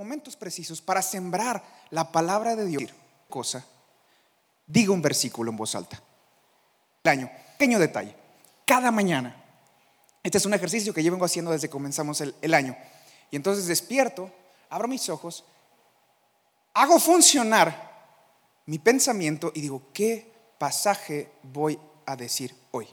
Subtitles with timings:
[0.00, 2.90] momentos precisos para sembrar la palabra de Dios.
[3.28, 3.62] Cosa,
[4.66, 6.02] diga un versículo en voz alta.
[7.04, 8.16] El año, pequeño detalle.
[8.64, 9.36] Cada mañana,
[10.22, 12.74] este es un ejercicio que yo vengo haciendo desde que comenzamos el, el año.
[13.30, 14.32] Y entonces despierto,
[14.70, 15.44] abro mis ojos,
[16.72, 17.90] hago funcionar
[18.64, 22.88] mi pensamiento y digo, ¿qué pasaje voy a decir hoy?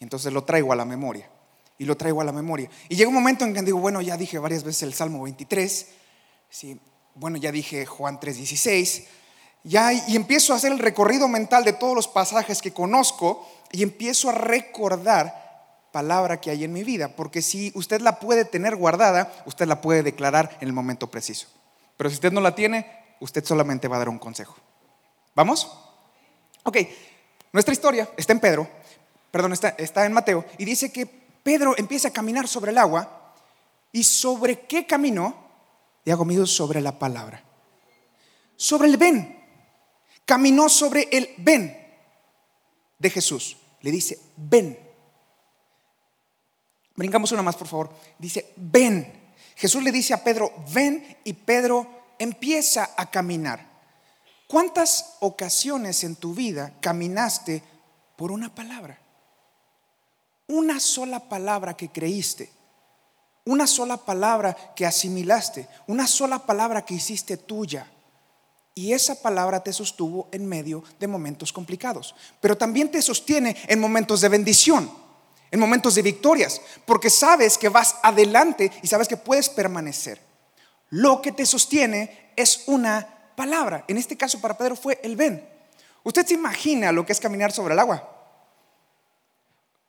[0.00, 1.30] Y entonces lo traigo a la memoria
[1.78, 2.68] y lo traigo a la memoria.
[2.88, 5.86] Y llega un momento en que digo, bueno, ya dije varias veces el Salmo 23,
[6.50, 6.78] ¿sí?
[7.14, 9.04] bueno, ya dije Juan 3:16,
[9.64, 13.82] ya, y empiezo a hacer el recorrido mental de todos los pasajes que conozco y
[13.82, 15.48] empiezo a recordar
[15.92, 19.80] palabra que hay en mi vida, porque si usted la puede tener guardada, usted la
[19.80, 21.48] puede declarar en el momento preciso.
[21.96, 22.86] Pero si usted no la tiene,
[23.20, 24.56] usted solamente va a dar un consejo.
[25.34, 25.70] ¿Vamos?
[26.62, 26.78] Ok,
[27.52, 28.68] nuestra historia está en Pedro,
[29.30, 31.06] perdón, está, está en Mateo, y dice que
[31.48, 33.32] Pedro empieza a caminar sobre el agua,
[33.90, 35.34] ¿y sobre qué caminó?
[36.04, 37.42] Y ha comido sobre la palabra.
[38.54, 39.46] Sobre el ven.
[40.26, 41.74] Caminó sobre el ven
[42.98, 43.56] de Jesús.
[43.80, 44.78] Le dice, ven.
[46.94, 47.94] Brincamos una más, por favor.
[48.18, 49.32] Dice, ven.
[49.56, 53.66] Jesús le dice a Pedro, ven y Pedro empieza a caminar.
[54.46, 57.62] ¿Cuántas ocasiones en tu vida caminaste
[58.16, 59.07] por una palabra?
[60.48, 62.50] Una sola palabra que creíste,
[63.44, 67.86] una sola palabra que asimilaste, una sola palabra que hiciste tuya.
[68.74, 73.78] Y esa palabra te sostuvo en medio de momentos complicados, pero también te sostiene en
[73.78, 74.90] momentos de bendición,
[75.50, 80.20] en momentos de victorias, porque sabes que vas adelante y sabes que puedes permanecer.
[80.90, 83.84] Lo que te sostiene es una palabra.
[83.88, 85.46] En este caso para Pedro fue el ven.
[86.04, 88.17] ¿Usted se imagina lo que es caminar sobre el agua?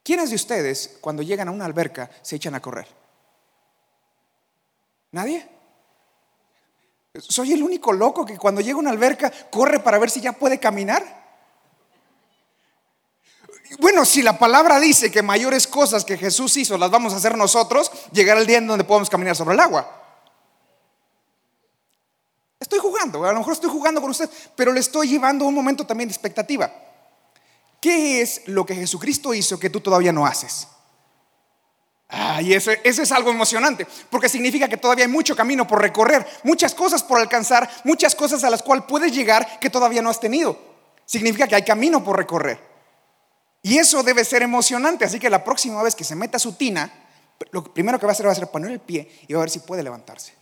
[0.09, 2.88] ¿Quiénes de ustedes cuando llegan a una alberca se echan a correr?
[5.11, 5.47] ¿Nadie?
[7.13, 10.31] ¿Soy el único loco que cuando llega a una alberca corre para ver si ya
[10.31, 11.05] puede caminar?
[13.80, 17.37] Bueno, si la palabra dice que mayores cosas que Jesús hizo las vamos a hacer
[17.37, 19.95] nosotros, llegará el día en donde podemos caminar sobre el agua.
[22.59, 25.86] Estoy jugando, a lo mejor estoy jugando con usted, pero le estoy llevando un momento
[25.86, 26.89] también de expectativa.
[27.81, 30.67] ¿Qué es lo que Jesucristo hizo que tú todavía no haces?
[32.41, 36.25] y eso, eso, es algo emocionante, porque significa que todavía hay mucho camino por recorrer,
[36.43, 40.19] muchas cosas por alcanzar, muchas cosas a las cuales puedes llegar que todavía no has
[40.19, 40.57] tenido.
[41.05, 42.59] Significa que hay camino por recorrer.
[43.61, 46.91] Y eso debe ser emocionante, así que la próxima vez que se meta su tina,
[47.51, 49.43] lo primero que va a hacer va a ser poner el pie y va a
[49.43, 50.39] ver si puede levantarse.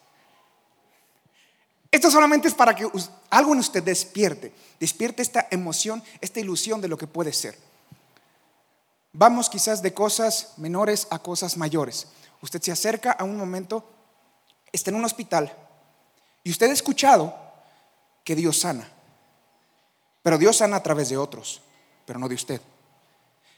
[1.98, 2.88] Esto solamente es para que
[3.32, 7.58] algo en usted despierte, despierte esta emoción, esta ilusión de lo que puede ser.
[9.14, 12.06] Vamos quizás de cosas menores a cosas mayores.
[12.44, 13.84] Usted se acerca a un momento,
[14.72, 15.52] está en un hospital
[16.44, 17.36] y usted ha escuchado
[18.24, 18.88] que Dios sana,
[20.22, 21.64] pero Dios sana a través de otros,
[22.06, 22.62] pero no de usted.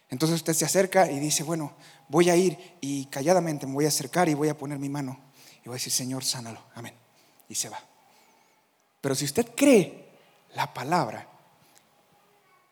[0.09, 1.73] Entonces usted se acerca y dice, bueno,
[2.07, 5.19] voy a ir y calladamente me voy a acercar y voy a poner mi mano
[5.61, 6.93] y voy a decir, Señor, sánalo, amén.
[7.49, 7.88] Y se va.
[9.01, 10.09] Pero si usted cree
[10.55, 11.27] la palabra,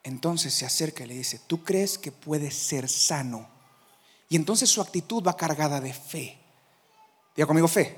[0.04, 3.48] entonces se acerca y le dice, ¿tú crees que puedes ser sano?
[4.30, 6.38] Y entonces su actitud va cargada de fe.
[7.36, 7.98] Diga conmigo fe.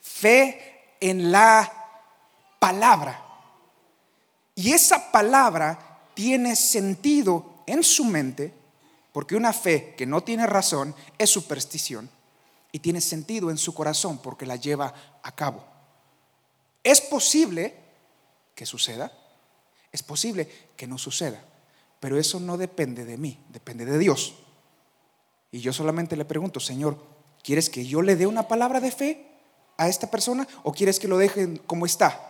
[0.00, 1.70] Fe en la
[2.58, 3.24] palabra.
[4.54, 8.52] Y esa palabra tiene sentido en su mente,
[9.12, 12.10] porque una fe que no tiene razón es superstición,
[12.72, 15.71] y tiene sentido en su corazón porque la lleva a cabo.
[16.82, 17.74] Es posible
[18.54, 19.12] que suceda,
[19.92, 21.42] es posible que no suceda,
[22.00, 24.34] pero eso no depende de mí, depende de Dios.
[25.50, 26.98] Y yo solamente le pregunto, Señor,
[27.42, 29.26] ¿quieres que yo le dé una palabra de fe
[29.76, 32.28] a esta persona o quieres que lo dejen como está?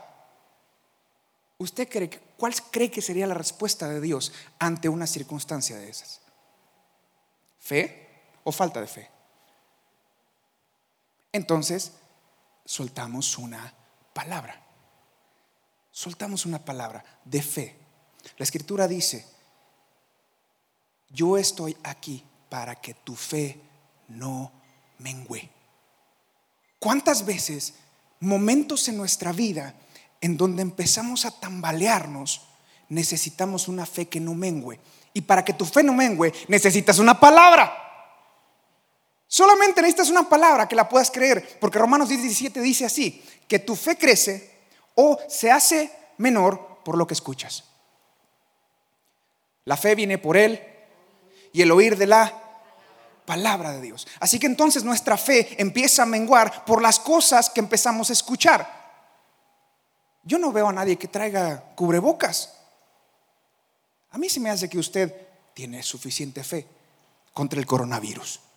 [1.59, 6.21] ¿Usted cree cuál cree que sería la respuesta de Dios ante una circunstancia de esas?
[7.61, 8.09] ¿Fe
[8.43, 9.09] o falta de fe?
[11.31, 11.93] Entonces,
[12.65, 13.73] soltamos una
[14.13, 14.61] palabra.
[15.91, 17.77] Soltamos una palabra de fe.
[18.39, 19.27] La escritura dice,
[21.11, 23.61] yo estoy aquí para que tu fe
[24.09, 24.53] no
[24.99, 25.51] mengüe.
[26.79, 27.75] ¿Cuántas veces,
[28.21, 29.75] momentos en nuestra vida
[30.21, 32.43] en donde empezamos a tambalearnos,
[32.89, 34.81] necesitamos una fe que no mengüe?
[35.13, 37.92] Y para que tu fe no mengüe, necesitas una palabra.
[39.33, 43.75] Solamente necesitas una palabra que la puedas creer, porque Romanos 17 dice así, que tu
[43.77, 44.51] fe crece
[44.95, 47.65] o se hace menor por lo que escuchas.
[49.65, 50.63] La fe viene por él
[51.51, 52.31] y el oír de la
[53.25, 54.07] palabra de Dios.
[54.21, 58.83] Así que entonces nuestra fe empieza a menguar por las cosas que empezamos a escuchar.
[60.25, 62.53] Yo no veo a nadie que traiga cubrebocas.
[64.11, 65.11] A mí se me hace que usted
[65.55, 66.67] tiene suficiente fe
[67.33, 68.52] contra el coronavirus.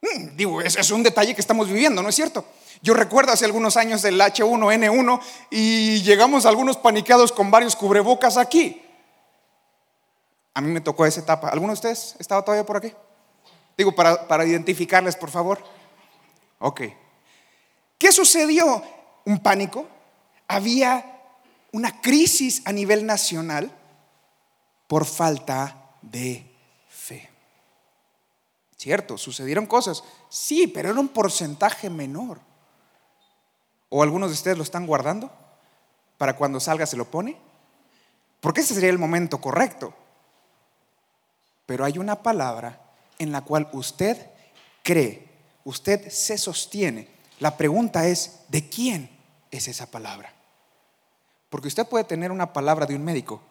[0.00, 2.44] Mm, digo, es un detalle que estamos viviendo, ¿no es cierto?
[2.82, 8.82] Yo recuerdo hace algunos años del H1N1 y llegamos algunos paniqueados con varios cubrebocas aquí.
[10.54, 11.48] A mí me tocó esa etapa.
[11.48, 12.92] ¿Alguno de ustedes estaba todavía por aquí?
[13.76, 15.62] Digo, para, para identificarles, por favor.
[16.58, 16.82] Ok.
[17.96, 18.82] ¿Qué sucedió?
[19.24, 19.86] Un pánico.
[20.46, 21.20] Había
[21.72, 23.72] una crisis a nivel nacional
[24.86, 26.47] por falta de.
[28.78, 30.04] Cierto, sucedieron cosas.
[30.28, 32.38] Sí, pero era un porcentaje menor.
[33.88, 35.32] ¿O algunos de ustedes lo están guardando?
[36.16, 37.36] ¿Para cuando salga se lo pone?
[38.40, 39.92] Porque ese sería el momento correcto.
[41.66, 42.80] Pero hay una palabra
[43.18, 44.30] en la cual usted
[44.84, 45.28] cree,
[45.64, 47.08] usted se sostiene.
[47.40, 49.10] La pregunta es, ¿de quién
[49.50, 50.32] es esa palabra?
[51.50, 53.42] Porque usted puede tener una palabra de un médico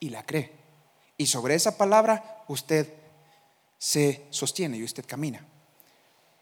[0.00, 0.52] y la cree.
[1.16, 2.97] Y sobre esa palabra usted
[3.78, 5.46] se sostiene y usted camina.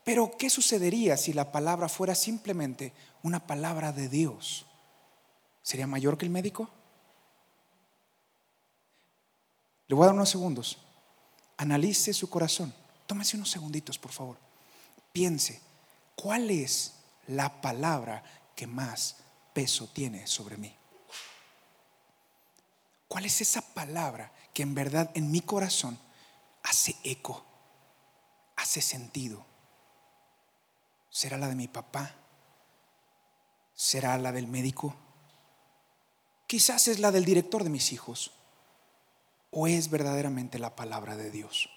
[0.05, 2.93] Pero ¿qué sucedería si la palabra fuera simplemente
[3.23, 4.67] una palabra de Dios?
[5.63, 6.71] ¿Sería mayor que el médico?
[9.89, 10.79] Le voy a dar unos segundos.
[11.57, 12.73] Analice su corazón.
[13.07, 14.37] Tómese unos segunditos, por favor.
[15.13, 15.61] Piense,
[16.15, 16.95] ¿cuál es
[17.29, 18.23] la palabra
[18.55, 19.17] que más
[19.53, 20.75] peso tiene sobre mí?
[23.09, 25.99] ¿Cuál es esa palabra que en verdad en mi corazón
[26.67, 27.45] hace eco,
[28.57, 29.45] hace sentido?
[31.09, 32.15] ¿Será la de mi papá?
[33.75, 34.95] ¿Será la del médico?
[36.47, 38.33] Quizás es la del director de mis hijos
[39.51, 41.71] o es verdaderamente la palabra de Dios?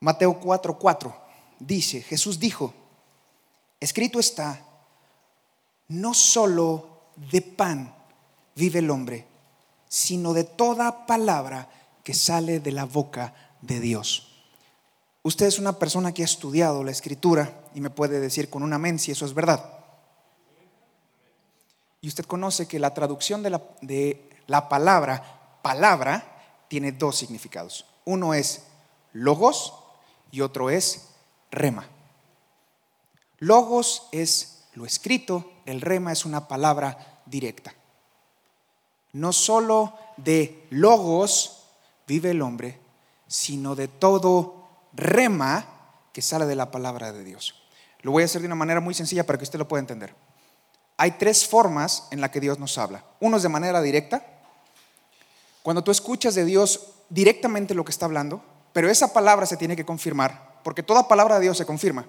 [0.00, 1.14] Mateo 4:4
[1.58, 2.85] dice, Jesús dijo,
[3.80, 4.64] escrito está,
[5.88, 7.94] no solo de pan
[8.54, 9.26] vive el hombre,
[9.88, 11.68] sino de toda palabra
[12.02, 14.44] que sale de la boca de Dios.
[15.22, 18.76] Usted es una persona que ha estudiado la escritura y me puede decir con una
[18.76, 19.72] amén si eso es verdad.
[22.00, 27.86] Y usted conoce que la traducción de la, de la palabra palabra tiene dos significados.
[28.04, 28.62] Uno es
[29.12, 29.74] logos
[30.30, 31.08] y otro es
[31.50, 31.88] rema.
[33.38, 37.74] Logos es lo escrito, el rema es una palabra directa.
[39.12, 41.64] No solo de logos
[42.06, 42.78] vive el hombre,
[43.26, 45.66] sino de todo rema
[46.12, 47.54] que sale de la palabra de Dios.
[48.02, 50.14] Lo voy a hacer de una manera muy sencilla para que usted lo pueda entender.
[50.96, 53.04] Hay tres formas en las que Dios nos habla.
[53.20, 54.24] Uno es de manera directa.
[55.62, 58.42] Cuando tú escuchas de Dios directamente lo que está hablando,
[58.72, 62.06] pero esa palabra se tiene que confirmar, porque toda palabra de Dios se confirma.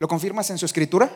[0.00, 1.08] Lo confirmas en su escritura.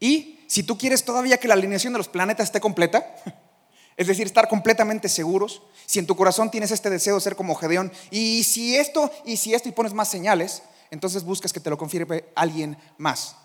[0.00, 3.14] Y si tú quieres todavía que la alineación de los planetas esté completa,
[3.96, 5.62] es decir, estar completamente seguros.
[5.86, 9.36] Si en tu corazón tienes este deseo de ser como Gedeón, y si esto, y
[9.36, 13.36] si esto, y pones más señales, entonces buscas que te lo confirme alguien más.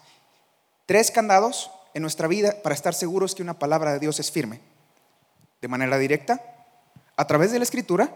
[0.85, 4.61] Tres candados en nuestra vida para estar seguros que una palabra de Dios es firme.
[5.61, 6.41] De manera directa,
[7.17, 8.15] a través de la escritura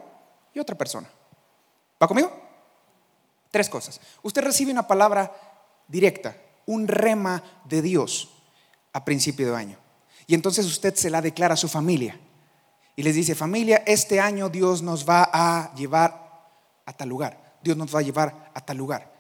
[0.54, 1.10] y otra persona.
[2.02, 2.32] ¿Va conmigo?
[3.52, 4.00] Tres cosas.
[4.24, 5.51] Usted recibe una palabra
[5.92, 8.30] directa, un rema de Dios
[8.94, 9.78] a principio de año.
[10.28, 12.18] Y entonces usted se la declara a su familia.
[12.96, 16.50] Y les dice, familia, este año Dios nos va a llevar
[16.86, 17.58] a tal lugar.
[17.62, 19.12] Dios nos va a llevar a tal lugar.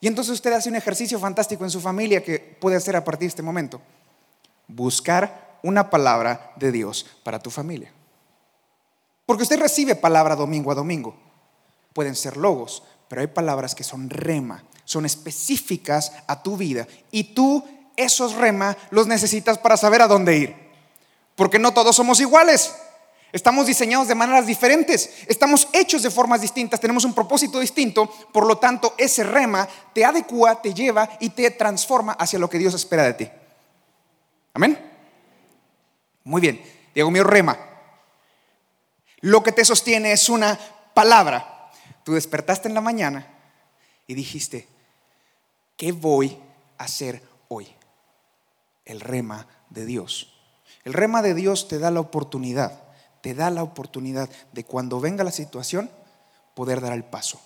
[0.00, 3.26] Y entonces usted hace un ejercicio fantástico en su familia que puede hacer a partir
[3.26, 3.80] de este momento.
[4.68, 7.92] Buscar una palabra de Dios para tu familia.
[9.24, 11.16] Porque usted recibe palabra domingo a domingo.
[11.92, 16.86] Pueden ser logos, pero hay palabras que son rema, son específicas a tu vida.
[17.10, 17.64] Y tú
[17.96, 20.56] esos rema los necesitas para saber a dónde ir.
[21.34, 22.74] Porque no todos somos iguales.
[23.32, 28.46] Estamos diseñados de maneras diferentes, estamos hechos de formas distintas, tenemos un propósito distinto, por
[28.46, 32.72] lo tanto ese rema te adecua, te lleva y te transforma hacia lo que Dios
[32.72, 33.28] espera de ti.
[34.54, 34.78] Amén.
[36.24, 36.62] Muy bien,
[36.94, 37.58] Diego mío, rema.
[39.20, 40.58] Lo que te sostiene es una
[40.94, 41.55] palabra.
[42.06, 43.26] Tú despertaste en la mañana
[44.06, 44.68] y dijiste,
[45.76, 46.38] ¿qué voy
[46.78, 47.76] a hacer hoy?
[48.86, 50.32] el rema de Dios.
[50.84, 52.80] El rema de Dios te da la oportunidad,
[53.20, 55.90] te da la oportunidad de cuando venga la situación
[56.54, 57.38] poder dar el paso.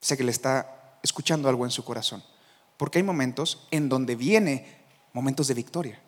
[0.00, 2.22] Sé que le está escuchando algo en su corazón.
[2.76, 4.78] Porque hay momentos en donde viene
[5.12, 6.00] momentos de victoria,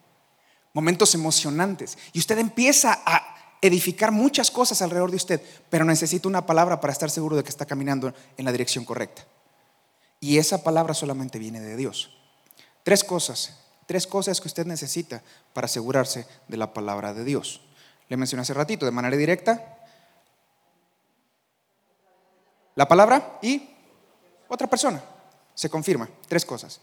[0.73, 1.99] momentos emocionantes.
[2.13, 6.93] Y usted empieza a edificar muchas cosas alrededor de usted, pero necesita una palabra para
[6.93, 9.25] estar seguro de que está caminando en la dirección correcta.
[10.21, 12.17] Y esa palabra solamente viene de Dios.
[12.83, 17.61] Tres cosas, tres cosas que usted necesita para asegurarse de la palabra de Dios.
[18.09, 19.79] Le mencioné hace ratito, de manera directa,
[22.75, 23.71] la palabra y
[24.49, 25.03] otra persona.
[25.55, 26.09] Se confirma.
[26.29, 26.81] Tres cosas.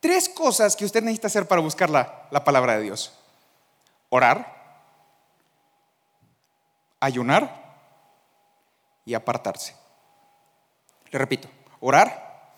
[0.00, 3.12] Tres cosas que usted necesita hacer para buscar la, la palabra de Dios.
[4.10, 4.57] Orar,
[7.00, 7.68] ayunar
[9.04, 9.74] y apartarse.
[11.10, 11.48] Le repito,
[11.80, 12.52] orar,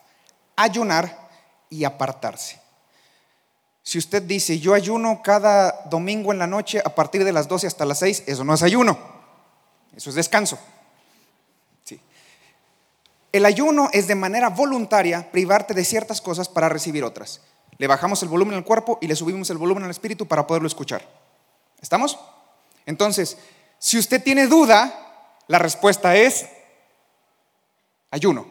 [0.57, 1.29] ayunar
[1.69, 2.61] y apartarse.
[3.83, 7.67] Si usted dice, yo ayuno cada domingo en la noche a partir de las 12
[7.67, 8.99] hasta las 6, eso no es ayuno,
[9.97, 10.59] eso es descanso.
[11.85, 12.01] Sí.
[13.33, 17.41] El ayuno es de manera voluntaria privarte de ciertas cosas para recibir otras.
[17.79, 20.69] Le bajamos el volumen al cuerpo y le subimos el volumen al espíritu para poderlo
[20.69, 21.03] escuchar.
[21.81, 22.19] ¿Estamos?
[22.85, 23.39] Entonces,
[23.81, 26.47] si usted tiene duda, la respuesta es
[28.11, 28.47] ayuno.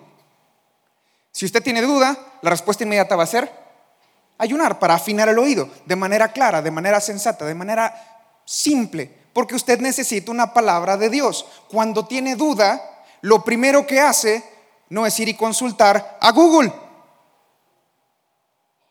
[1.31, 3.49] Si usted tiene duda, la respuesta inmediata va a ser
[4.39, 7.93] ayunar para afinar el oído de manera clara, de manera sensata, de manera
[8.43, 11.45] simple, porque usted necesita una palabra de Dios.
[11.69, 14.43] Cuando tiene duda, lo primero que hace
[14.89, 16.73] no es ir y consultar a Google,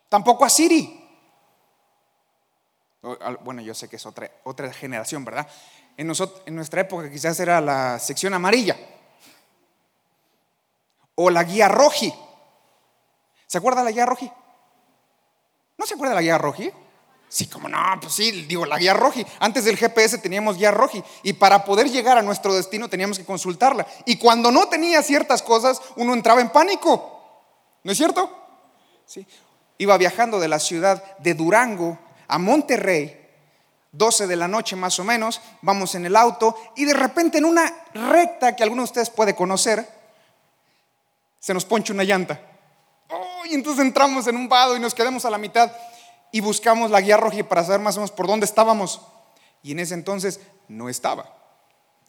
[0.09, 0.95] tampoco a Siri.
[3.43, 5.49] Bueno, yo sé que es otra, otra generación, ¿verdad?
[5.99, 6.07] En,
[6.55, 8.77] nuestra época quizás era la sección amarilla
[11.17, 12.15] o la guía roji.
[13.49, 14.31] ¿Se acuerda la guía roji?
[15.77, 16.71] ¿No se acuerda la guía roji?
[17.29, 19.27] Sí, como no, pues sí, digo, la guía roji.
[19.41, 23.25] Antes del GPS teníamos guía roji y para poder llegar a nuestro destino teníamos que
[23.25, 23.85] consultarla.
[24.07, 27.43] Y cuando no tenía ciertas cosas, uno entraba en pánico.
[27.83, 28.31] ¿No es cierto?
[29.05, 29.27] Sí.
[29.79, 33.18] Iba viajando de la ciudad de Durango a Monterrey
[33.93, 37.45] 12 de la noche más o menos, vamos en el auto y de repente en
[37.45, 39.89] una recta que alguno de ustedes puede conocer,
[41.39, 42.41] se nos poncha una llanta.
[43.47, 45.73] y entonces entramos en un vado y nos quedamos a la mitad
[46.31, 49.01] y buscamos la guía roja para saber más o menos por dónde estábamos.
[49.63, 51.35] Y en ese entonces no estaba,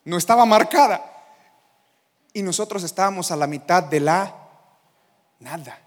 [0.04, 1.16] no estaba marcada.
[2.34, 4.36] Y nosotros estábamos a la mitad de la
[5.40, 5.80] nada,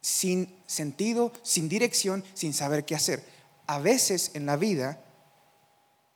[0.00, 3.35] sin sentido, sin dirección, sin saber qué hacer
[3.66, 5.00] a veces en la vida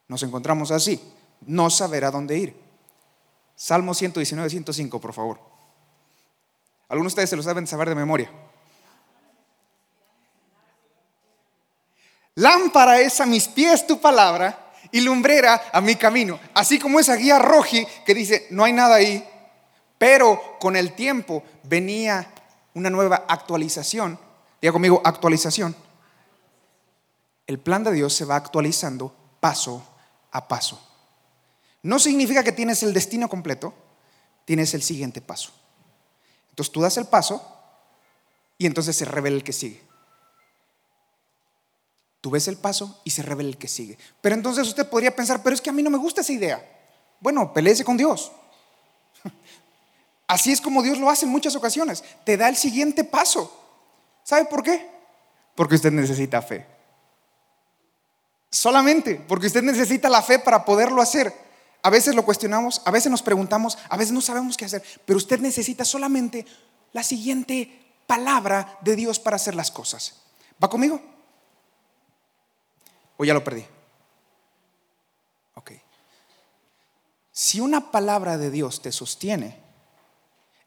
[0.09, 1.00] nos encontramos así,
[1.47, 2.57] no saber a dónde ir.
[3.54, 5.40] Salmo 119, 105, por favor.
[6.88, 8.30] Algunos de ustedes se lo saben saber de memoria.
[12.35, 16.40] Lámpara es a mis pies tu palabra y lumbrera a mi camino.
[16.54, 19.25] Así como esa guía roji que dice, no hay nada ahí,
[19.99, 22.33] pero con el tiempo venía
[22.75, 24.19] una nueva actualización.
[24.61, 25.76] Diga conmigo, actualización
[27.50, 29.83] el plan de Dios se va actualizando paso
[30.30, 30.80] a paso.
[31.83, 33.75] No significa que tienes el destino completo,
[34.45, 35.50] tienes el siguiente paso.
[36.50, 37.45] Entonces tú das el paso
[38.57, 39.83] y entonces se revela el que sigue.
[42.21, 43.99] Tú ves el paso y se revela el que sigue.
[44.21, 46.64] Pero entonces usted podría pensar, pero es que a mí no me gusta esa idea.
[47.19, 48.30] Bueno, peleese con Dios.
[50.28, 52.04] Así es como Dios lo hace en muchas ocasiones.
[52.25, 53.52] Te da el siguiente paso.
[54.23, 54.88] ¿Sabe por qué?
[55.57, 56.78] Porque usted necesita fe.
[58.50, 61.33] Solamente porque usted necesita la fe para poderlo hacer.
[61.83, 65.16] A veces lo cuestionamos, a veces nos preguntamos, a veces no sabemos qué hacer, pero
[65.16, 66.45] usted necesita solamente
[66.92, 70.21] la siguiente palabra de Dios para hacer las cosas.
[70.62, 71.00] ¿Va conmigo?
[73.16, 73.64] ¿O ya lo perdí?
[75.54, 75.73] Ok.
[77.30, 79.59] Si una palabra de Dios te sostiene,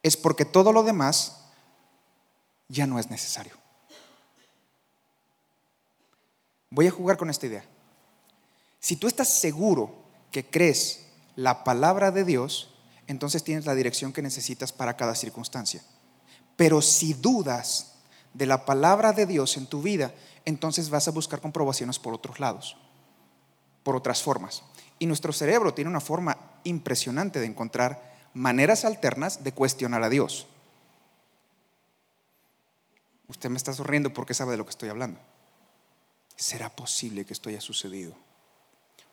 [0.02, 1.44] es porque todo lo demás
[2.70, 3.54] ya no es necesario.
[6.70, 7.64] Voy a jugar con esta idea.
[8.84, 9.96] Si tú estás seguro
[10.30, 11.06] que crees
[11.38, 12.76] la palabra de Dios,
[13.08, 15.82] entonces tienes la dirección que necesitas para cada circunstancia.
[16.58, 17.94] Pero si dudas
[18.34, 20.14] de la palabra de Dios en tu vida,
[20.44, 22.76] entonces vas a buscar comprobaciones por otros lados,
[23.84, 24.64] por otras formas.
[25.00, 30.46] Y nuestro cerebro tiene una forma impresionante de encontrar maneras alternas de cuestionar a Dios.
[33.30, 35.22] Usted me está sonriendo porque sabe de lo que estoy hablando.
[36.36, 38.14] ¿Será posible que esto haya sucedido?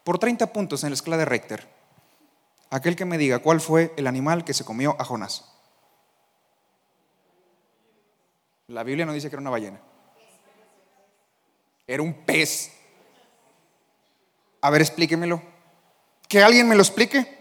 [0.05, 1.69] Por 30 puntos en la escala de Richter.
[2.71, 5.45] Aquel que me diga cuál fue el animal que se comió a Jonás.
[8.69, 9.81] La Biblia no dice que era una ballena.
[11.87, 12.71] Era un pez.
[14.61, 15.43] A ver, explíquemelo.
[16.29, 17.39] Que alguien me lo explique.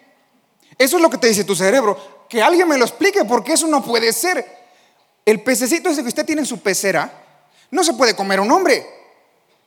[0.76, 2.26] Eso es lo que te dice tu cerebro.
[2.28, 4.44] Que alguien me lo explique porque eso no puede ser.
[5.26, 7.28] el pececito ese que usted tiene en su pecera
[7.70, 8.86] no se puede comer un hombre.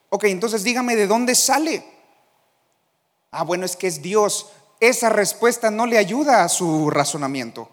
[0.09, 1.85] Ok, entonces dígame de dónde sale.
[3.33, 4.53] Ah, bueno, es que es Dios.
[4.79, 7.69] Esa respuesta no le ayuda a su razonamiento,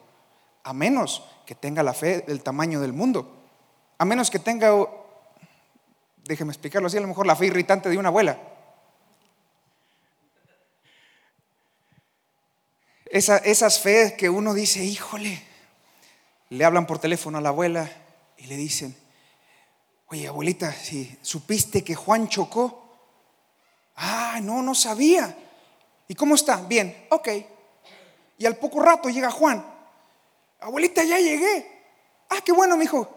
[0.63, 3.43] a menos que tenga la fe del tamaño del mundo,
[3.97, 4.71] a menos que tenga,
[6.23, 8.39] déjeme explicarlo así, a lo mejor la fe irritante de una abuela.
[13.05, 15.43] Esa, esas fe que uno dice, híjole,
[16.49, 17.91] le hablan por teléfono a la abuela
[18.37, 18.95] y le dicen,
[20.07, 22.97] oye abuelita, si supiste que Juan chocó,
[23.95, 25.35] ah, no, no sabía.
[26.09, 26.57] ¿Y cómo está?
[26.57, 27.29] Bien, ok.
[28.39, 29.63] Y al poco rato llega Juan,
[30.59, 31.83] abuelita, ya llegué.
[32.29, 33.07] Ah, qué bueno, mi hijo.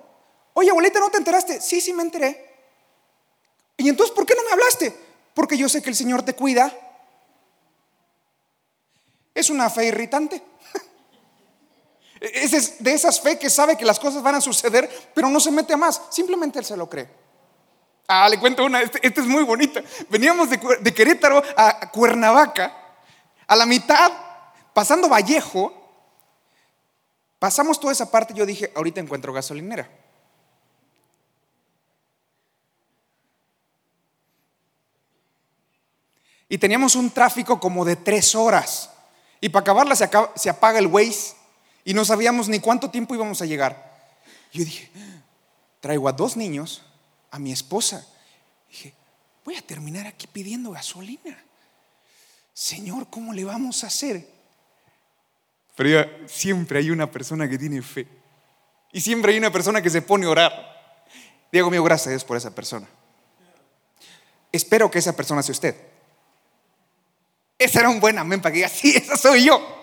[0.52, 1.60] Oye, abuelita, ¿no te enteraste?
[1.60, 2.52] Sí, sí, me enteré.
[3.78, 4.94] ¿Y entonces por qué no me hablaste?
[5.32, 6.70] Porque yo sé que el Señor te cuida.
[9.34, 10.42] Es una fe irritante.
[12.20, 15.50] Es de esas fe que sabe que las cosas van a suceder, pero no se
[15.50, 16.02] mete a más.
[16.10, 17.08] Simplemente él se lo cree.
[18.06, 19.82] Ah, le cuento una, esta este es muy bonita.
[20.10, 22.81] Veníamos de, de Querétaro a Cuernavaca,
[23.52, 24.10] a la mitad,
[24.72, 25.74] pasando Vallejo,
[27.38, 28.32] pasamos toda esa parte.
[28.32, 29.90] Yo dije, ahorita encuentro gasolinera.
[36.48, 38.88] Y teníamos un tráfico como de tres horas.
[39.38, 41.34] Y para acabarla se, apaga el Waze
[41.84, 44.16] y no sabíamos ni cuánto tiempo íbamos a llegar.
[44.50, 44.90] Yo dije,
[45.80, 46.82] traigo a dos niños,
[47.30, 48.06] a mi esposa.
[48.70, 48.94] Dije,
[49.44, 51.51] voy a terminar aquí pidiendo gasolina.
[52.52, 54.26] Señor, ¿cómo le vamos a hacer?
[55.74, 58.06] Pero siempre hay una persona que tiene fe.
[58.92, 61.04] Y siempre hay una persona que se pone a orar.
[61.50, 62.86] Diego mío, gracias a Dios por esa persona.
[64.50, 65.74] Espero que esa persona sea usted.
[67.58, 69.80] Ese era un buen amén para que diga, sí, esa soy yo.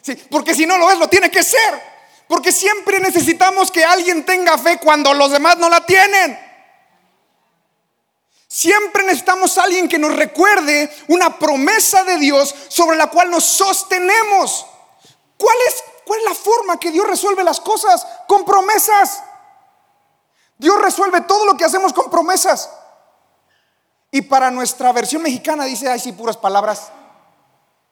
[0.00, 1.80] Sí, porque si no lo es, lo tiene que ser.
[2.26, 6.38] Porque siempre necesitamos que alguien tenga fe cuando los demás no la tienen.
[8.52, 13.44] Siempre necesitamos a alguien que nos recuerde una promesa de Dios sobre la cual nos
[13.44, 14.66] sostenemos.
[15.36, 18.04] ¿Cuál es, ¿Cuál es la forma que Dios resuelve las cosas?
[18.26, 19.22] Con promesas.
[20.58, 22.68] Dios resuelve todo lo que hacemos con promesas.
[24.10, 26.90] Y para nuestra versión mexicana dice, ay, sí, puras palabras.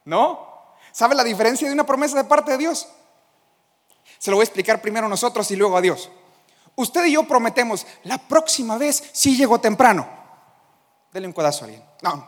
[0.05, 0.75] ¿No?
[0.91, 2.89] ¿Sabe la diferencia de una promesa de parte de Dios?
[4.19, 6.11] Se lo voy a explicar primero nosotros y luego a Dios.
[6.75, 10.18] Usted y yo prometemos, la próxima vez sí llego temprano.
[11.13, 11.83] Dele un codazo a alguien.
[12.03, 12.27] No.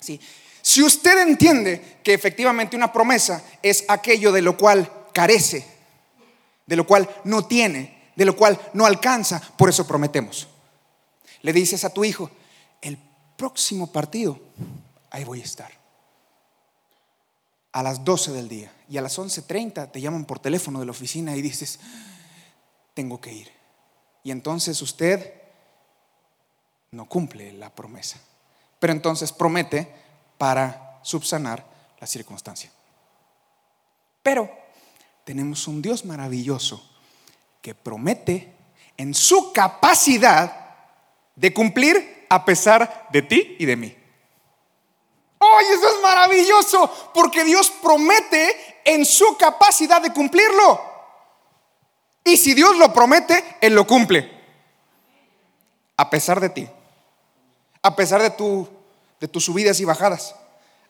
[0.00, 0.20] Sí.
[0.62, 5.66] Si usted entiende que efectivamente una promesa es aquello de lo cual carece,
[6.66, 10.48] de lo cual no tiene, de lo cual no alcanza, por eso prometemos.
[11.42, 12.30] Le dices a tu hijo,
[12.80, 12.98] el
[13.36, 14.40] próximo partido,
[15.10, 15.70] ahí voy a estar
[17.76, 20.92] a las 12 del día y a las 11.30 te llaman por teléfono de la
[20.92, 21.78] oficina y dices,
[22.94, 23.52] tengo que ir.
[24.22, 25.30] Y entonces usted
[26.90, 28.18] no cumple la promesa,
[28.78, 29.92] pero entonces promete
[30.38, 31.64] para subsanar
[32.00, 32.70] la circunstancia.
[34.22, 34.50] Pero
[35.24, 36.84] tenemos un Dios maravilloso
[37.62, 38.54] que promete
[38.96, 40.76] en su capacidad
[41.34, 43.96] de cumplir a pesar de ti y de mí.
[45.38, 47.10] ¡Ay, eso es maravilloso!
[47.12, 50.80] Porque Dios promete en su capacidad de cumplirlo.
[52.24, 54.30] Y si Dios lo promete, Él lo cumple.
[55.96, 56.68] A pesar de ti.
[57.86, 58.66] A pesar de, tu,
[59.20, 60.34] de tus subidas y bajadas.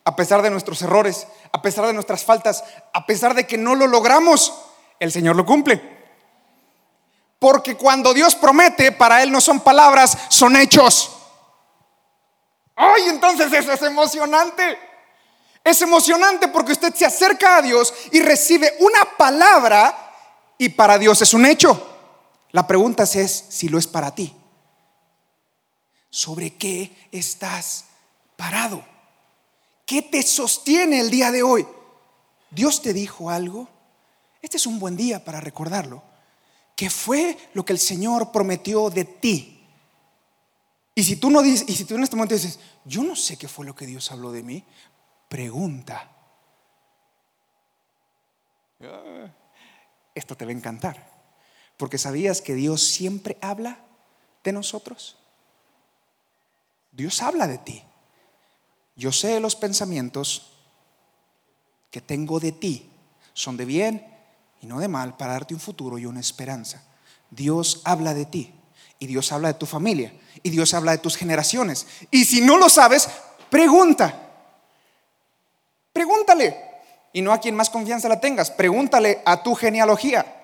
[0.02, 1.26] A pesar de nuestros errores.
[1.52, 2.64] A pesar de nuestras faltas.
[2.94, 4.54] A pesar de que no lo logramos,
[4.98, 5.82] el Señor lo cumple.
[7.38, 11.10] Porque cuando Dios promete, para Él no son palabras, son hechos.
[12.76, 14.78] ¡Ay, entonces eso es emocionante!
[15.62, 20.14] Es emocionante porque usted se acerca a Dios y recibe una palabra
[20.56, 21.94] y para Dios es un hecho.
[22.52, 24.34] La pregunta es si lo es para ti.
[26.16, 27.88] ¿Sobre qué estás
[28.38, 28.82] parado?
[29.84, 31.66] ¿Qué te sostiene el día de hoy?
[32.50, 33.68] ¿Dios te dijo algo?
[34.40, 36.02] Este es un buen día para recordarlo.
[36.74, 39.62] ¿Qué fue lo que el Señor prometió de ti?
[40.94, 43.36] Y si tú no dices, y si tú en este momento dices, yo no sé
[43.36, 44.64] qué fue lo que Dios habló de mí,
[45.28, 46.16] pregunta.
[48.80, 49.28] Ah,
[50.14, 51.10] esto te va a encantar.
[51.76, 53.80] Porque sabías que Dios siempre habla
[54.42, 55.18] de nosotros.
[56.96, 57.84] Dios habla de ti.
[58.96, 60.52] Yo sé los pensamientos
[61.90, 62.90] que tengo de ti.
[63.34, 64.06] Son de bien
[64.62, 66.82] y no de mal para darte un futuro y una esperanza.
[67.30, 68.54] Dios habla de ti
[68.98, 70.10] y Dios habla de tu familia
[70.42, 71.86] y Dios habla de tus generaciones.
[72.10, 73.10] Y si no lo sabes,
[73.50, 74.22] pregunta.
[75.92, 76.64] Pregúntale.
[77.12, 80.34] Y no a quien más confianza la tengas, pregúntale a tu genealogía.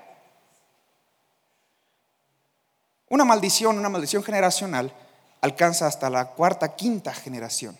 [3.08, 4.94] Una maldición, una maldición generacional
[5.42, 7.76] alcanza hasta la cuarta, quinta generación.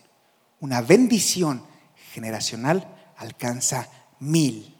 [0.61, 1.65] Una bendición
[2.13, 4.77] generacional alcanza mil.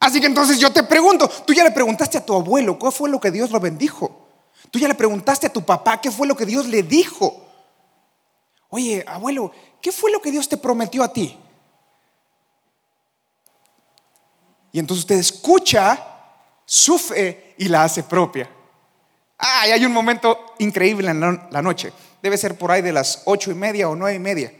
[0.00, 3.10] Así que entonces yo te pregunto, tú ya le preguntaste a tu abuelo, ¿qué fue
[3.10, 4.28] lo que Dios lo bendijo?
[4.70, 7.44] Tú ya le preguntaste a tu papá, ¿qué fue lo que Dios le dijo?
[8.68, 11.36] Oye, abuelo, ¿qué fue lo que Dios te prometió a ti?
[14.72, 16.06] Y entonces usted escucha
[16.64, 18.50] su fe y la hace propia.
[19.38, 21.92] Ah, y hay un momento increíble en la noche.
[22.22, 24.52] Debe ser por ahí de las ocho y media o nueve y media.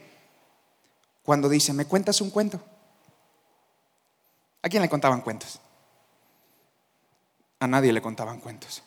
[1.23, 2.61] Cuando dice, ¿me cuentas un cuento?
[4.63, 5.61] ¿A quién le contaban cuentos?
[7.61, 8.83] A nadie le contaban cuentos.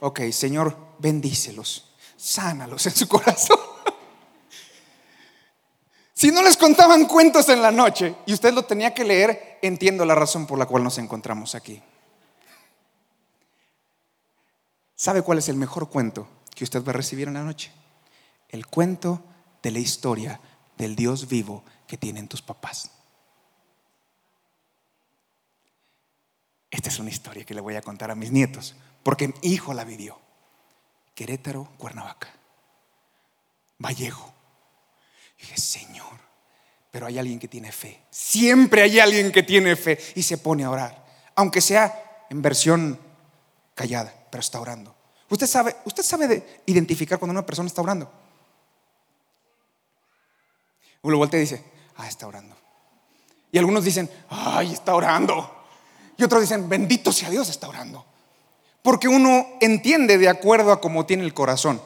[0.00, 3.58] Ok, Señor, bendícelos, sánalos en su corazón.
[6.12, 10.04] Si no les contaban cuentos en la noche y usted lo tenía que leer, entiendo
[10.04, 11.82] la razón por la cual nos encontramos aquí.
[15.02, 17.72] ¿Sabe cuál es el mejor cuento que usted va a recibir en la noche?
[18.48, 19.20] El cuento
[19.60, 20.38] de la historia
[20.78, 22.88] del Dios vivo que tienen tus papás.
[26.70, 29.74] Esta es una historia que le voy a contar a mis nietos, porque mi hijo
[29.74, 30.20] la vivió.
[31.16, 32.28] Querétaro, Cuernavaca,
[33.80, 34.32] Vallejo.
[35.36, 36.16] dije, Señor,
[36.92, 38.04] pero hay alguien que tiene fe.
[38.08, 43.00] Siempre hay alguien que tiene fe y se pone a orar, aunque sea en versión
[43.74, 44.94] callada pero está orando.
[45.28, 48.10] Usted sabe, usted sabe de identificar cuando una persona está orando.
[51.02, 51.62] Uno voltea y dice,
[51.96, 52.56] ah, está orando.
[53.50, 55.66] Y algunos dicen, ay, está orando.
[56.16, 58.06] Y otros dicen, bendito sea Dios, está orando.
[58.80, 61.82] Porque uno entiende de acuerdo a cómo tiene el corazón.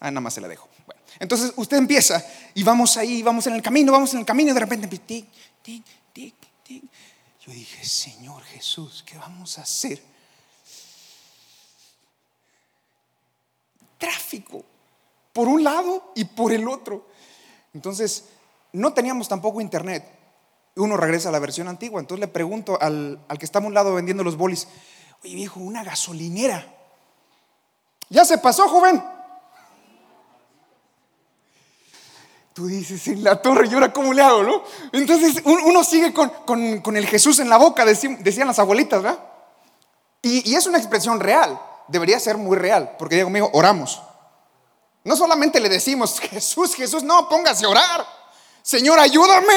[0.00, 0.70] Ah, nada más se la dejo.
[0.86, 4.52] Bueno, entonces usted empieza y vamos ahí, vamos en el camino, vamos en el camino
[4.52, 5.26] y de repente, tic,
[5.60, 5.84] tic,
[6.14, 6.34] tic,
[6.64, 6.82] tic.
[7.44, 10.09] Yo dije, Señor Jesús, ¿qué vamos a hacer?
[14.00, 14.64] Tráfico,
[15.32, 17.06] por un lado y por el otro.
[17.72, 18.24] Entonces,
[18.72, 20.04] no teníamos tampoco internet.
[20.74, 23.94] Uno regresa a la versión antigua, entonces le pregunto al, que está a un lado
[23.94, 24.66] vendiendo los bolis,
[25.22, 26.66] oye viejo, una gasolinera.
[28.08, 29.02] Ya se pasó, joven.
[32.54, 34.64] Tú dices, en la torre, ¿y ahora cómo le hago, no?
[34.92, 39.20] Entonces uno sigue con, el Jesús en la boca, decían las abuelitas, ¿verdad?
[40.22, 44.00] Y es una expresión real debería ser muy real, porque digo conmigo, oramos.
[45.04, 48.06] No solamente le decimos, Jesús, Jesús, no, póngase a orar.
[48.62, 49.54] Señor, ayúdame.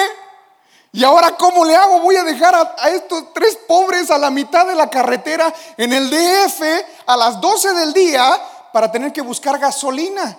[0.91, 1.99] Y ahora, ¿cómo le hago?
[1.99, 6.09] Voy a dejar a, estos tres pobres a la mitad de la carretera en el
[6.09, 6.61] DF
[7.07, 8.41] a las 12 del día
[8.71, 10.37] para tener que buscar gasolina.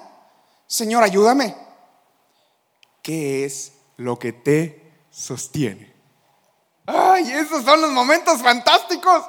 [0.66, 1.56] Señor, ayúdame.
[3.02, 5.92] ¿Qué es lo que te sostiene?
[6.86, 9.24] Ay, esos son los momentos fantásticos.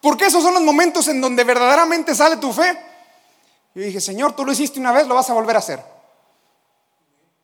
[0.00, 2.78] Porque esos son los momentos en donde verdaderamente sale tu fe.
[3.74, 5.82] Yo dije, Señor, tú lo hiciste una vez, lo vas a volver a hacer.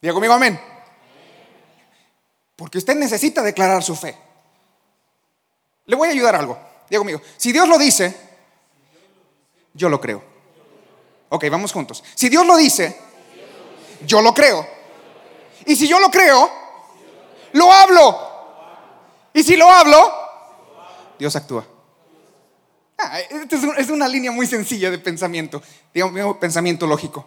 [0.01, 0.61] Diga conmigo, amén.
[2.57, 4.17] Porque usted necesita declarar su fe.
[5.87, 6.59] Le voy a ayudar algo.
[6.89, 8.15] Diga conmigo, si Dios lo dice,
[9.73, 10.23] yo lo creo.
[11.31, 12.05] Ok, vamos juntos.
[12.15, 13.01] Si Dios lo dice,
[14.07, 14.67] yo lo creo.
[15.67, 16.51] Y si yo lo creo,
[17.53, 18.19] lo hablo.
[19.33, 20.13] Y si lo hablo,
[21.19, 21.67] Dios actúa.
[23.79, 25.63] Es una línea muy sencilla de pensamiento,
[25.93, 27.27] digamos, pensamiento lógico.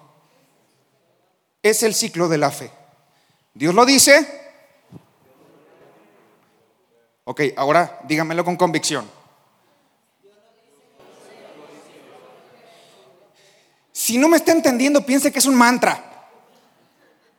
[1.62, 2.72] Es el ciclo de la fe.
[3.54, 4.46] Dios lo dice.
[7.26, 9.10] Ok, ahora dígamelo con convicción.
[13.92, 16.30] Si no me está entendiendo, piense que es un mantra.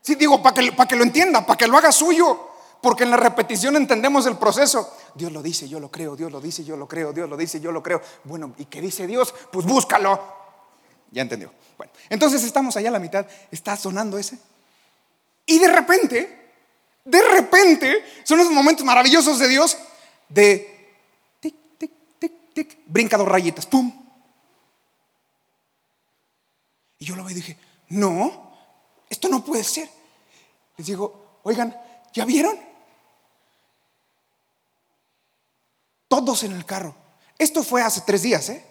[0.03, 2.48] Si digo, para que, para que lo entienda, para que lo haga suyo.
[2.83, 4.92] Porque en la repetición entendemos el proceso.
[5.14, 7.61] Dios lo dice, yo lo creo, Dios lo dice, yo lo creo, Dios lo dice,
[7.61, 8.01] yo lo creo.
[8.25, 9.35] Bueno, ¿y qué dice Dios?
[9.53, 10.21] Pues búscalo.
[11.11, 11.53] Ya entendió.
[11.77, 14.38] Bueno, entonces estamos allá a la mitad, está sonando ese.
[15.47, 16.53] Y de repente,
[17.05, 19.79] de repente, son los momentos maravillosos de Dios
[20.29, 20.94] de
[21.40, 23.90] tic, tic, tic, tic, brinca dos rayitas, pum.
[26.99, 27.57] Y yo lo veo y dije,
[27.88, 28.57] no,
[29.09, 29.88] esto no puede ser.
[30.77, 31.75] Les digo, oigan,
[32.12, 32.59] ¿ya vieron?
[36.09, 36.94] Todos en el carro.
[37.38, 38.64] Esto fue hace tres días, ¿eh?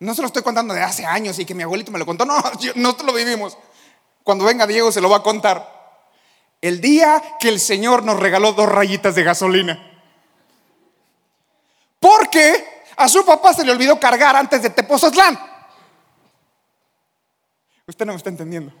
[0.00, 2.24] No se lo estoy contando de hace años y que mi abuelito me lo contó.
[2.26, 2.42] No,
[2.74, 3.56] nosotros lo vivimos.
[4.24, 5.78] Cuando venga Diego se lo va a contar.
[6.60, 9.86] El día que el Señor nos regaló dos rayitas de gasolina.
[11.98, 15.38] Porque a su papá se le olvidó cargar antes de Tepoztlán.
[17.86, 18.72] Usted no me está entendiendo.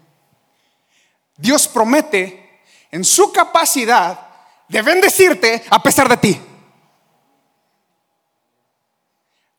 [1.36, 4.28] Dios promete en su capacidad
[4.68, 6.40] de bendecirte a pesar de ti.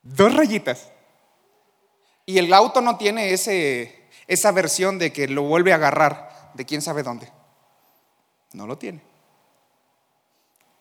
[0.03, 0.89] Dos rayitas.
[2.25, 6.65] Y el auto no tiene ese, esa versión de que lo vuelve a agarrar de
[6.65, 7.31] quién sabe dónde.
[8.53, 9.01] No lo tiene.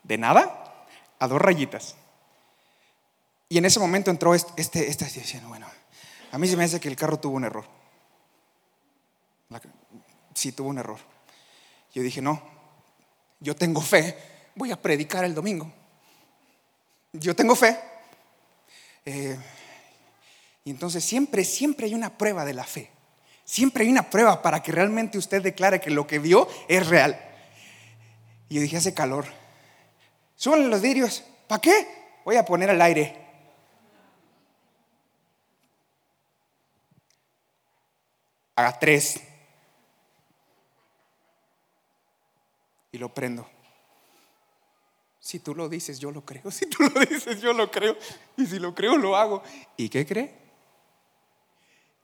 [0.03, 0.87] De nada
[1.19, 1.97] a dos rayitas.
[3.49, 5.67] Y en ese momento entró este, este, este bueno,
[6.33, 7.65] a mí se me hace que el carro tuvo un error.
[10.35, 10.99] Sí, tuvo un error.
[11.93, 12.41] Yo dije, no,
[13.41, 14.17] yo tengo fe,
[14.55, 15.71] voy a predicar el domingo.
[17.13, 17.90] Yo tengo fe.
[19.05, 19.37] Eh,
[20.65, 22.91] y entonces siempre, siempre hay una prueba de la fe.
[23.45, 27.21] Siempre hay una prueba para que realmente usted declare que lo que vio es real.
[28.49, 29.25] Y yo dije, hace calor.
[30.37, 31.25] Suben los vidrios.
[31.49, 31.89] ¿Para qué?
[32.25, 33.17] Voy a poner al aire.
[38.55, 39.21] Haga tres.
[42.93, 43.49] Y lo prendo.
[45.21, 46.43] Si tú lo dices, yo lo creo.
[46.51, 47.97] Si tú lo dices, yo lo creo.
[48.37, 49.43] Y si lo creo, lo hago.
[49.77, 50.35] ¿Y qué cree?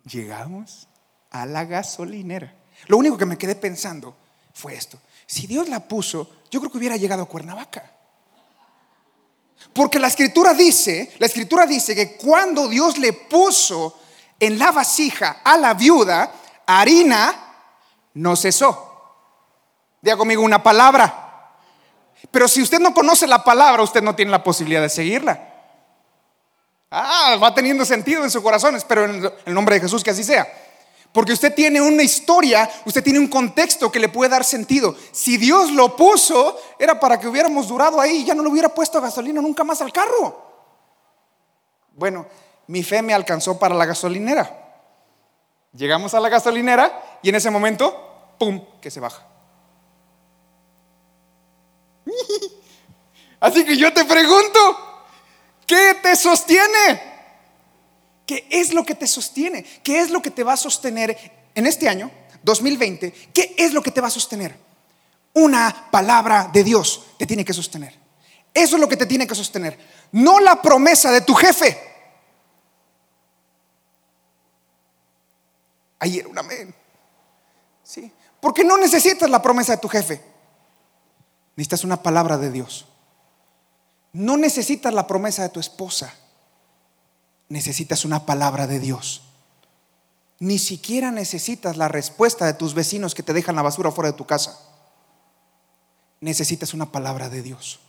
[0.05, 0.87] Llegamos
[1.31, 2.55] a la gasolinera.
[2.87, 4.14] Lo único que me quedé pensando
[4.52, 4.98] fue esto.
[5.26, 7.92] Si Dios la puso, yo creo que hubiera llegado a Cuernavaca.
[9.72, 13.98] Porque la escritura dice, la escritura dice que cuando Dios le puso
[14.38, 16.33] en la vasija a la viuda
[16.66, 17.55] harina,
[18.14, 18.87] no cesó.
[20.00, 21.26] Diga conmigo una palabra.
[22.31, 25.55] Pero si usted no conoce la palabra, usted no tiene la posibilidad de seguirla.
[26.91, 30.25] Ah, va teniendo sentido en su corazón, espero en el nombre de Jesús que así
[30.25, 30.47] sea.
[31.12, 34.95] Porque usted tiene una historia, usted tiene un contexto que le puede dar sentido.
[35.12, 39.01] Si Dios lo puso, era para que hubiéramos durado ahí ya no le hubiera puesto
[39.01, 40.45] gasolina nunca más al carro.
[41.93, 42.27] Bueno,
[42.67, 44.65] mi fe me alcanzó para la gasolinera.
[45.73, 49.27] Llegamos a la gasolinera y en ese momento, ¡pum!, que se baja.
[53.40, 55.05] Así que yo te pregunto,
[55.66, 57.14] ¿qué te sostiene?
[58.27, 59.62] ¿Qué es lo que te sostiene?
[59.83, 61.16] ¿Qué es lo que te va a sostener
[61.55, 62.11] en este año,
[62.42, 63.12] 2020?
[63.33, 64.57] ¿Qué es lo que te va a sostener?
[65.35, 67.95] Una palabra de Dios te tiene que sostener.
[68.53, 69.79] Eso es lo que te tiene que sostener.
[70.12, 71.79] No la promesa de tu jefe.
[75.99, 76.75] Ayer un amén.
[77.83, 78.11] Sí.
[78.40, 80.36] Porque no necesitas la promesa de tu jefe.
[81.57, 82.87] Necesitas una palabra de Dios.
[84.12, 86.14] No necesitas la promesa de tu esposa.
[87.49, 89.23] Necesitas una palabra de Dios.
[90.38, 94.16] Ni siquiera necesitas la respuesta de tus vecinos que te dejan la basura fuera de
[94.19, 94.61] tu casa.
[96.21, 97.81] Necesitas una palabra de Dios.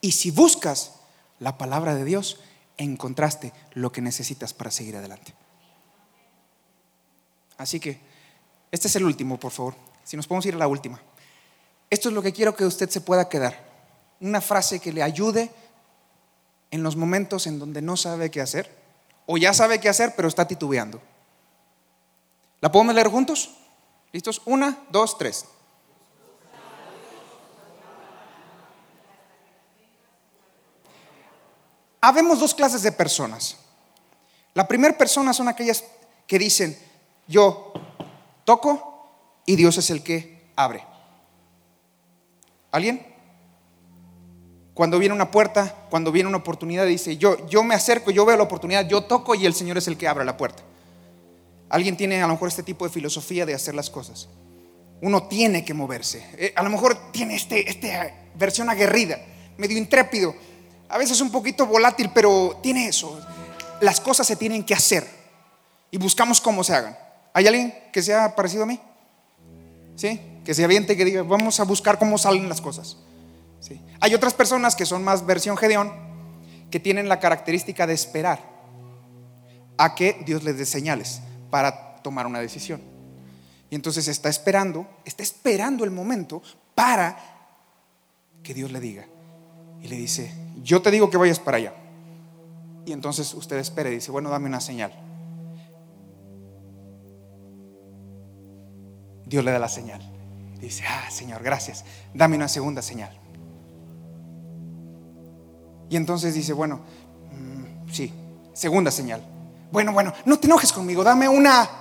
[0.00, 0.92] Y si buscas
[1.38, 2.40] la palabra de Dios,
[2.76, 5.34] encontraste lo que necesitas para seguir adelante.
[7.58, 8.00] Así que,
[8.72, 9.74] este es el último, por favor.
[10.02, 11.00] Si nos podemos ir a la última.
[11.90, 13.68] Esto es lo que quiero que usted se pueda quedar.
[14.20, 15.50] Una frase que le ayude
[16.70, 18.70] en los momentos en donde no sabe qué hacer
[19.26, 21.00] o ya sabe qué hacer pero está titubeando.
[22.60, 23.50] ¿La podemos leer juntos?
[24.12, 24.40] ¿Listos?
[24.44, 25.46] Una, dos, tres.
[32.00, 33.56] Habemos dos clases de personas.
[34.54, 35.84] La primera persona son aquellas
[36.26, 36.78] que dicen,
[37.26, 37.72] yo
[38.44, 39.10] toco
[39.44, 40.89] y Dios es el que abre.
[42.72, 43.06] ¿Alguien?
[44.74, 48.36] Cuando viene una puerta, cuando viene una oportunidad, dice, yo, yo me acerco, yo veo
[48.36, 50.62] la oportunidad, yo toco y el Señor es el que abre la puerta.
[51.68, 54.28] Alguien tiene a lo mejor este tipo de filosofía de hacer las cosas.
[55.02, 56.24] Uno tiene que moverse.
[56.36, 59.18] Eh, a lo mejor tiene este, esta versión aguerrida,
[59.56, 60.34] medio intrépido,
[60.88, 63.20] a veces un poquito volátil, pero tiene eso.
[63.80, 65.06] Las cosas se tienen que hacer
[65.90, 66.98] y buscamos cómo se hagan.
[67.32, 68.80] ¿Hay alguien que sea parecido a mí?
[69.94, 70.20] ¿Sí?
[70.44, 72.96] Que se aviente, que diga, vamos a buscar cómo salen las cosas.
[73.60, 73.80] ¿Sí?
[74.00, 75.92] Hay otras personas que son más versión Gedeón,
[76.70, 78.40] que tienen la característica de esperar
[79.76, 82.80] a que Dios les dé señales para tomar una decisión.
[83.70, 86.42] Y entonces está esperando, está esperando el momento
[86.74, 87.16] para
[88.42, 89.06] que Dios le diga.
[89.80, 91.74] Y le dice, yo te digo que vayas para allá.
[92.84, 94.92] Y entonces usted espera y dice, bueno, dame una señal.
[99.26, 100.02] Dios le da la señal.
[100.60, 101.84] Dice, ah, Señor, gracias.
[102.12, 103.18] Dame una segunda señal.
[105.88, 106.80] Y entonces dice, bueno,
[107.32, 108.12] mm, sí,
[108.52, 109.22] segunda señal.
[109.72, 111.68] Bueno, bueno, no te enojes conmigo, dame una.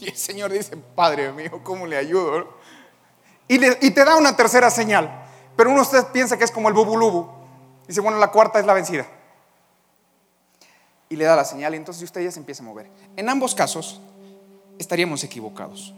[0.00, 2.58] Y el Señor dice, Padre mío, ¿cómo le ayudo?
[3.46, 5.22] Y, te da una tercera señal.
[5.56, 7.28] Pero uno usted piensa que es como el bubulubu.
[7.86, 9.06] Dice, bueno, la cuarta es la vencida.
[11.08, 12.90] Y le da la señal y entonces usted ya se empieza a mover.
[13.16, 14.00] En ambos casos
[14.78, 15.94] estaríamos equivocados.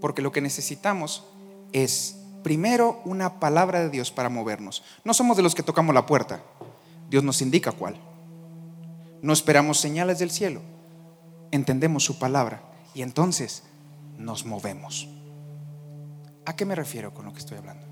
[0.00, 1.24] Porque lo que necesitamos
[1.72, 4.82] es primero una palabra de Dios para movernos.
[5.04, 6.42] No somos de los que tocamos la puerta.
[7.10, 7.96] Dios nos indica cuál.
[9.22, 10.62] No esperamos señales del cielo.
[11.50, 12.62] Entendemos su palabra
[12.94, 13.64] y entonces
[14.16, 15.08] nos movemos.
[16.44, 17.86] ¿A qué me refiero con lo que estoy hablando?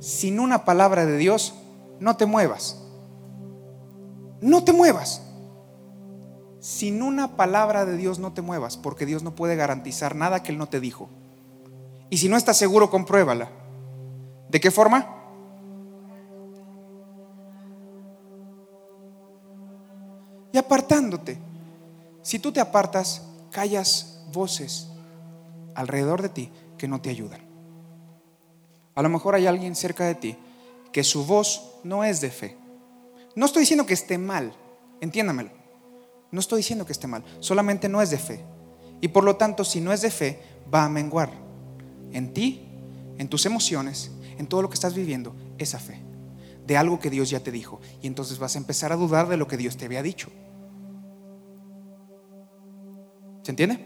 [0.00, 1.54] Sin una palabra de Dios,
[1.98, 2.82] no te muevas.
[4.40, 5.25] No te muevas.
[6.66, 10.50] Sin una palabra de Dios no te muevas, porque Dios no puede garantizar nada que
[10.50, 11.08] Él no te dijo.
[12.10, 13.52] Y si no estás seguro, compruébala.
[14.48, 15.06] ¿De qué forma?
[20.52, 21.38] Y apartándote.
[22.22, 24.88] Si tú te apartas, callas voces
[25.76, 27.42] alrededor de ti que no te ayudan.
[28.96, 30.36] A lo mejor hay alguien cerca de ti
[30.90, 32.56] que su voz no es de fe.
[33.36, 34.52] No estoy diciendo que esté mal,
[35.00, 35.65] entiéndamelo.
[36.30, 38.44] No estoy diciendo que esté mal, solamente no es de fe.
[39.00, 40.40] Y por lo tanto, si no es de fe,
[40.72, 41.30] va a menguar
[42.12, 42.66] en ti,
[43.18, 46.00] en tus emociones, en todo lo que estás viviendo, esa fe
[46.66, 47.80] de algo que Dios ya te dijo.
[48.02, 50.30] Y entonces vas a empezar a dudar de lo que Dios te había dicho.
[53.42, 53.78] ¿Se entiende?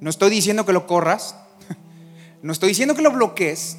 [0.00, 1.36] No estoy diciendo que lo corras,
[2.42, 3.78] no estoy diciendo que lo bloquees,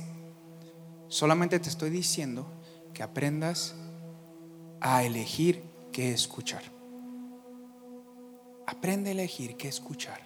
[1.08, 2.46] solamente te estoy diciendo
[2.94, 3.76] que aprendas
[4.82, 6.64] a elegir qué escuchar.
[8.68, 10.20] Aprende a elegir qué escuchar.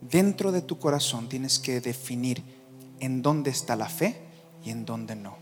[0.00, 2.42] Dentro de tu corazón tienes que definir
[3.00, 4.20] en dónde está la fe
[4.64, 5.36] y en dónde no.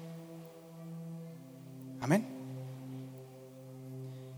[2.01, 2.27] Amén.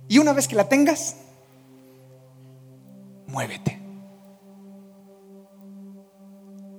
[0.08, 1.16] Y una vez que la tengas,
[3.26, 3.78] muévete.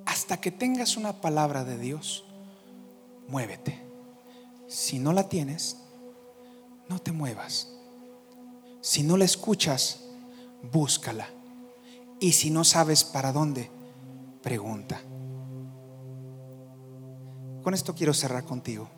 [0.06, 2.26] Hasta que tengas una palabra de Dios,
[3.28, 3.80] muévete.
[4.68, 5.78] Si no la tienes,
[6.90, 7.72] no te muevas.
[8.82, 10.04] Si no la escuchas,
[10.72, 11.30] búscala.
[12.20, 13.72] Y si no sabes para dónde,
[14.42, 15.00] pregunta.
[17.64, 18.90] Con esto quiero cerrar contigo.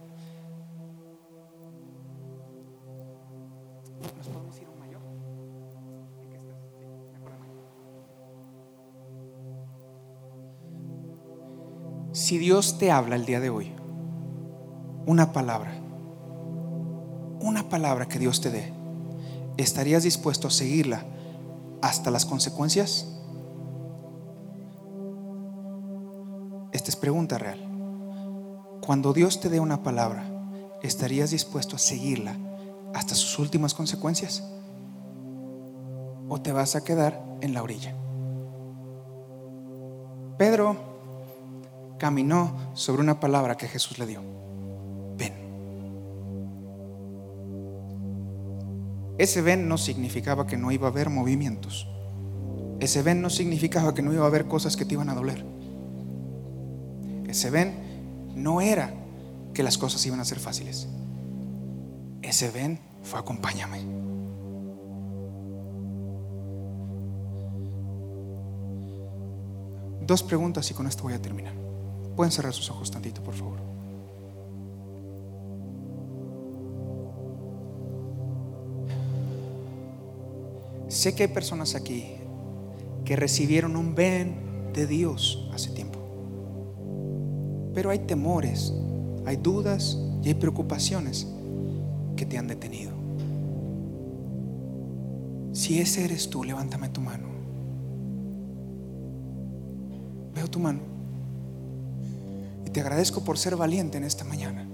[12.14, 13.72] Si Dios te habla el día de hoy,
[15.06, 15.81] una palabra,
[17.42, 18.74] una palabra que Dios te dé,
[19.58, 21.04] ¿estarías dispuesto a seguirla
[21.82, 23.08] hasta las consecuencias?
[26.72, 27.60] Esta es pregunta real.
[28.86, 30.26] Cuando Dios te dé una palabra,
[30.82, 32.36] ¿estarías dispuesto a seguirla
[32.94, 34.44] hasta sus últimas consecuencias?
[36.30, 37.94] ¿O te vas a quedar en la orilla?
[40.38, 40.76] Pedro
[42.00, 44.22] caminó sobre una palabra que Jesús le dio.
[49.22, 51.88] Ese ven no significaba que no iba a haber movimientos.
[52.80, 55.46] Ese ven no significaba que no iba a haber cosas que te iban a doler.
[57.28, 58.92] Ese ven no era
[59.54, 60.88] que las cosas iban a ser fáciles.
[62.24, 63.84] Ese ven fue acompáñame.
[70.02, 71.54] Dos preguntas y con esto voy a terminar.
[72.16, 73.60] Pueden cerrar sus ojos tantito, por favor.
[81.02, 82.14] Sé que hay personas aquí
[83.06, 85.98] que recibieron un ven de Dios hace tiempo.
[87.74, 88.72] Pero hay temores,
[89.26, 91.28] hay dudas y hay preocupaciones
[92.16, 92.92] que te han detenido.
[95.54, 97.30] Si ese eres tú, levántame tu mano.
[100.36, 100.82] Veo tu mano.
[102.64, 104.70] Y te agradezco por ser valiente en esta mañana.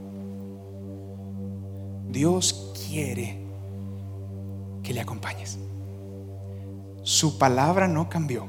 [2.09, 3.37] Dios quiere
[4.83, 5.57] que le acompañes.
[7.07, 8.47] Su palabra no cambió.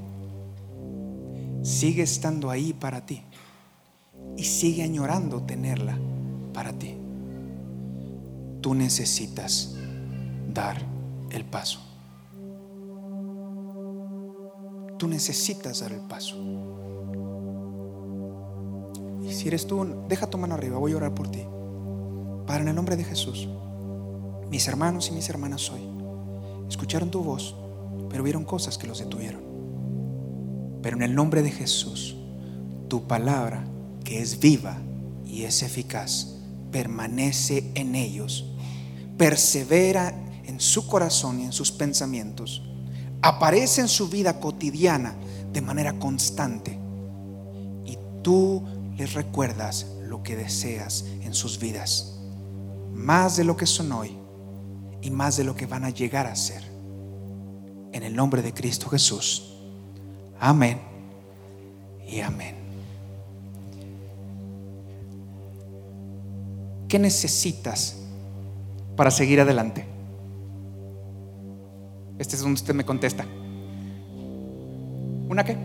[1.63, 3.23] Sigue estando ahí para ti.
[4.37, 5.97] Y sigue añorando tenerla
[6.53, 6.97] para ti.
[8.61, 9.77] Tú necesitas
[10.53, 10.77] dar
[11.31, 11.79] el paso.
[14.99, 16.35] Tú necesitas dar el paso.
[19.23, 21.45] Y si eres tú, deja tu mano arriba, voy a orar por ti.
[22.45, 23.47] Para en el nombre de Jesús,
[24.51, 25.83] mis hermanos y mis hermanas hoy
[26.69, 27.55] escucharon tu voz
[28.09, 29.43] pero vieron cosas que los detuvieron.
[30.83, 32.17] Pero en el nombre de Jesús,
[32.89, 33.65] tu palabra,
[34.05, 34.79] que es viva
[35.27, 36.37] y es eficaz,
[36.71, 38.47] permanece en ellos,
[39.17, 42.63] persevera en su corazón y en sus pensamientos,
[43.21, 45.15] aparece en su vida cotidiana
[45.53, 46.79] de manera constante
[47.85, 48.63] y tú
[48.97, 52.19] les recuerdas lo que deseas en sus vidas,
[52.95, 54.17] más de lo que son hoy
[55.03, 56.68] y más de lo que van a llegar a ser
[57.99, 59.55] en el nombre de Cristo Jesús.
[60.39, 60.81] Amén
[62.09, 62.55] y amén.
[66.89, 67.97] ¿Qué necesitas
[68.97, 69.85] para seguir adelante?
[72.19, 73.27] Este es donde usted me contesta.
[75.29, 75.57] ¿Una qué?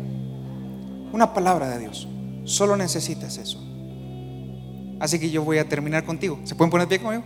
[1.14, 2.08] Una palabra de Dios.
[2.46, 3.64] Solo necesitas eso.
[5.00, 6.40] Así que yo voy a terminar contigo.
[6.46, 7.24] ¿Se pueden poner pie conmigo?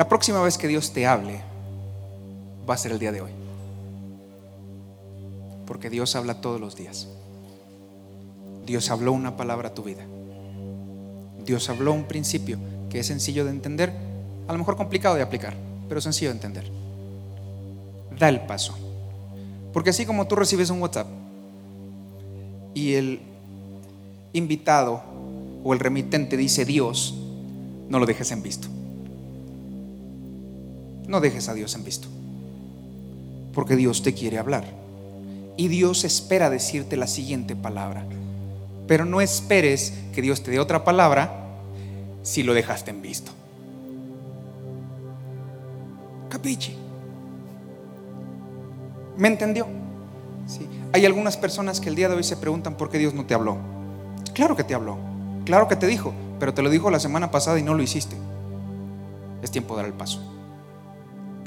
[0.00, 1.42] La próxima vez que Dios te hable
[2.66, 3.32] va a ser el día de hoy.
[5.66, 7.06] Porque Dios habla todos los días.
[8.64, 10.02] Dios habló una palabra a tu vida.
[11.44, 13.92] Dios habló un principio que es sencillo de entender,
[14.48, 15.54] a lo mejor complicado de aplicar,
[15.86, 16.64] pero sencillo de entender.
[18.18, 18.74] Da el paso.
[19.70, 21.08] Porque así como tú recibes un WhatsApp
[22.72, 23.20] y el
[24.32, 25.02] invitado
[25.62, 27.14] o el remitente dice Dios,
[27.90, 28.79] no lo dejes en visto.
[31.10, 32.06] No dejes a Dios en visto.
[33.52, 34.64] Porque Dios te quiere hablar.
[35.56, 38.06] Y Dios espera decirte la siguiente palabra.
[38.86, 41.48] Pero no esperes que Dios te dé otra palabra
[42.22, 43.32] si lo dejaste en visto.
[46.28, 46.76] Capiche.
[49.18, 49.66] ¿Me entendió?
[50.46, 50.68] Sí.
[50.92, 53.34] Hay algunas personas que el día de hoy se preguntan por qué Dios no te
[53.34, 53.58] habló.
[54.32, 54.96] Claro que te habló,
[55.44, 58.14] claro que te dijo, pero te lo dijo la semana pasada y no lo hiciste.
[59.42, 60.39] Es tiempo de dar el paso.